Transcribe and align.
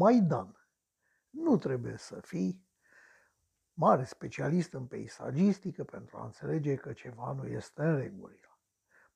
Maidan. 0.00 0.68
Nu 1.30 1.56
trebuie 1.56 1.96
să 1.96 2.20
fii 2.20 2.66
mare 3.72 4.04
specialist 4.04 4.72
în 4.72 4.86
peisagistică 4.86 5.84
pentru 5.84 6.16
a 6.16 6.24
înțelege 6.24 6.74
că 6.74 6.92
ceva 6.92 7.32
nu 7.32 7.46
este 7.46 7.82
în 7.82 7.96
regulă. 7.96 8.58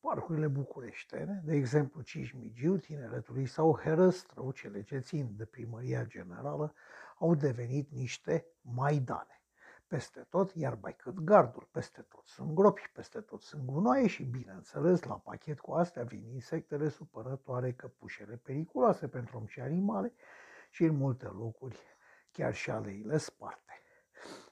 Parcurile 0.01 0.47
bucureștene, 0.47 1.43
de 1.45 1.55
exemplu 1.55 2.01
Cismigiu, 2.01 2.77
Tineretului 2.77 3.47
sau 3.47 3.79
Herăstrău, 3.79 4.51
cele 4.51 4.83
ce 4.83 4.99
țin 4.99 5.37
de 5.37 5.45
primăria 5.45 6.05
generală, 6.05 6.75
au 7.19 7.35
devenit 7.35 7.91
niște 7.91 8.47
maidane. 8.61 9.43
Peste 9.87 10.27
tot, 10.29 10.55
iar 10.55 10.79
mai 10.81 10.97
cât 10.97 11.19
gardul, 11.19 11.69
peste 11.71 12.03
tot 12.03 12.27
sunt 12.27 12.55
gropi, 12.55 12.91
peste 12.93 13.21
tot 13.21 13.43
sunt 13.43 13.65
gunoaie 13.65 14.07
și, 14.07 14.25
bineînțeles, 14.25 15.03
la 15.03 15.19
pachet 15.19 15.61
cu 15.61 15.73
astea 15.73 16.03
vin 16.03 16.25
insectele 16.33 16.89
supărătoare, 16.89 17.73
căpușele 17.73 18.37
periculoase 18.37 19.09
pentru 19.09 19.37
om 19.37 19.47
și 19.47 19.61
animale 19.61 20.13
și 20.75 20.85
în 20.85 20.97
multe 20.97 21.27
locuri 21.27 21.79
chiar 22.31 22.55
și 22.55 22.71
aleile 22.71 23.17
sparte. 23.17 23.73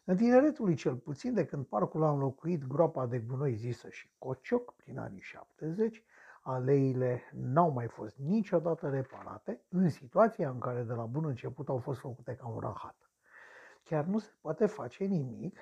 În 0.05 0.17
tineretului 0.17 0.75
cel 0.75 0.97
puțin, 0.97 1.35
de 1.35 1.45
când 1.45 1.67
parcul 1.67 2.03
a 2.03 2.11
înlocuit 2.11 2.65
groapa 2.67 3.07
de 3.07 3.19
gunoi 3.19 3.55
zisă 3.55 3.89
și 3.89 4.11
cocioc 4.19 4.75
prin 4.75 4.99
anii 4.99 5.21
70, 5.21 6.05
aleile 6.43 7.23
n-au 7.33 7.71
mai 7.71 7.87
fost 7.87 8.17
niciodată 8.17 8.89
reparate 8.89 9.61
în 9.69 9.89
situația 9.89 10.51
în 10.51 10.59
care 10.59 10.83
de 10.83 10.93
la 10.93 11.05
bun 11.05 11.25
început 11.25 11.69
au 11.69 11.79
fost 11.79 12.01
făcute 12.01 12.35
ca 12.35 12.47
un 12.47 12.61
rahat. 12.61 13.11
Chiar 13.83 14.05
nu 14.05 14.19
se 14.19 14.33
poate 14.41 14.67
face 14.67 15.05
nimic. 15.05 15.59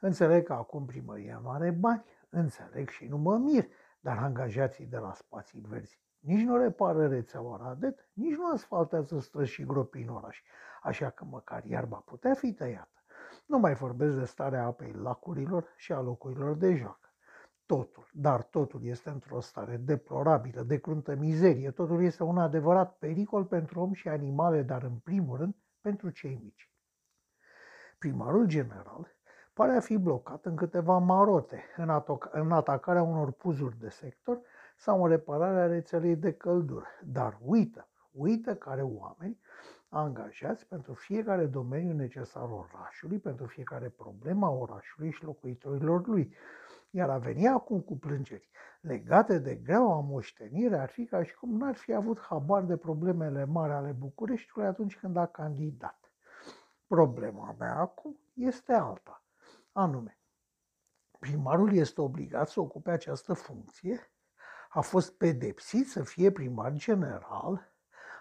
Înțeleg 0.00 0.46
că 0.46 0.52
acum 0.52 0.84
primăria 0.84 1.38
nu 1.38 1.50
are 1.50 1.70
bani, 1.70 2.04
înțeleg 2.28 2.88
și 2.88 3.06
nu 3.06 3.16
mă 3.16 3.36
mir, 3.36 3.64
dar 4.00 4.18
angajații 4.18 4.86
de 4.86 4.96
la 4.96 5.12
spații 5.12 5.60
verzi 5.60 6.07
nici 6.18 6.44
nu 6.44 6.56
repară 6.56 7.06
rețeaua 7.06 7.56
Radet, 7.56 8.08
nici 8.12 8.36
nu 8.36 8.50
asfaltează 8.52 9.18
străzi 9.18 9.50
și 9.50 9.64
gropi 9.64 10.00
în 10.00 10.08
oraș, 10.08 10.42
așa 10.82 11.10
că 11.10 11.24
măcar 11.24 11.64
iarba 11.64 11.96
putea 11.96 12.34
fi 12.34 12.52
tăiată. 12.52 13.02
Nu 13.46 13.58
mai 13.58 13.74
vorbesc 13.74 14.16
de 14.16 14.24
starea 14.24 14.64
apei 14.64 14.92
lacurilor 14.92 15.72
și 15.76 15.92
a 15.92 16.00
locurilor 16.00 16.56
de 16.56 16.74
joacă. 16.74 17.12
Totul, 17.66 18.08
dar 18.12 18.42
totul 18.42 18.84
este 18.84 19.10
într-o 19.10 19.40
stare 19.40 19.76
deplorabilă, 19.76 20.62
de 20.62 20.78
cruntă 20.78 21.14
mizerie. 21.14 21.70
Totul 21.70 22.02
este 22.02 22.22
un 22.22 22.38
adevărat 22.38 22.96
pericol 22.98 23.44
pentru 23.44 23.80
om 23.80 23.92
și 23.92 24.08
animale, 24.08 24.62
dar 24.62 24.82
în 24.82 24.96
primul 24.96 25.36
rând 25.36 25.54
pentru 25.80 26.10
cei 26.10 26.40
mici. 26.42 26.70
Primarul 27.98 28.46
general 28.46 29.16
pare 29.52 29.76
a 29.76 29.80
fi 29.80 29.96
blocat 29.96 30.44
în 30.44 30.56
câteva 30.56 30.98
marote, 30.98 31.64
în, 31.76 32.02
în 32.30 32.52
atacarea 32.52 33.02
unor 33.02 33.32
puzuri 33.32 33.78
de 33.78 33.88
sector 33.88 34.40
sau 34.78 35.02
în 35.02 35.08
repararea 35.08 35.66
rețelei 35.66 36.16
de 36.16 36.32
căldură. 36.32 36.86
Dar 37.04 37.38
uită, 37.44 37.88
uită 38.12 38.54
care 38.54 38.82
oameni 38.82 39.40
angajați 39.88 40.66
pentru 40.66 40.94
fiecare 40.94 41.46
domeniu 41.46 41.92
necesar 41.92 42.50
orașului, 42.50 43.18
pentru 43.18 43.46
fiecare 43.46 43.88
problemă 43.88 44.46
a 44.46 44.50
orașului 44.50 45.10
și 45.10 45.24
locuitorilor 45.24 46.06
lui. 46.06 46.34
Iar 46.90 47.10
a 47.10 47.18
veni 47.18 47.48
acum 47.48 47.80
cu 47.80 47.96
plângeri 47.96 48.50
legate 48.80 49.38
de 49.38 49.54
greaua 49.54 50.00
moștenire 50.00 50.78
ar 50.78 50.88
fi 50.88 51.04
ca 51.04 51.22
și 51.22 51.36
cum 51.36 51.56
n-ar 51.56 51.74
fi 51.74 51.92
avut 51.92 52.20
habar 52.20 52.64
de 52.64 52.76
problemele 52.76 53.44
mari 53.44 53.72
ale 53.72 53.92
Bucureștiului 53.92 54.68
atunci 54.68 54.98
când 54.98 55.16
a 55.16 55.26
candidat. 55.26 56.12
Problema 56.86 57.54
mea 57.58 57.74
acum 57.74 58.18
este 58.34 58.72
alta, 58.72 59.22
anume, 59.72 60.18
primarul 61.18 61.74
este 61.74 62.00
obligat 62.00 62.48
să 62.48 62.60
ocupe 62.60 62.90
această 62.90 63.32
funcție, 63.32 64.10
a 64.68 64.80
fost 64.80 65.12
pedepsit 65.12 65.90
să 65.90 66.02
fie 66.02 66.32
primar 66.32 66.72
general, 66.72 67.72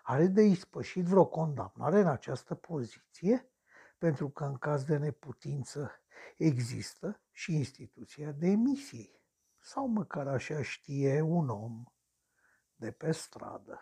are 0.04 0.28
de 0.28 0.42
ispășit 0.42 1.06
vreo 1.06 1.26
condamnare 1.26 2.00
în 2.00 2.08
această 2.08 2.56
poziție? 2.56 3.52
Pentru 3.98 4.30
că 4.30 4.44
în 4.44 4.58
caz 4.58 4.84
de 4.84 4.98
neputință 4.98 5.92
există 6.38 7.22
și 7.32 7.56
instituția 7.56 8.32
demisiei. 8.32 9.22
Sau 9.60 9.88
măcar 9.88 10.28
așa 10.28 10.62
știe 10.62 11.22
un 11.22 11.50
om 11.50 11.84
de 12.76 12.92
pe 12.92 13.12
stradă. 13.12 13.80